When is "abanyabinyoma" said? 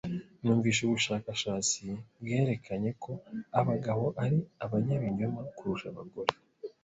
4.65-5.41